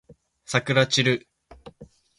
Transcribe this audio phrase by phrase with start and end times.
[0.45, 1.29] さくらちる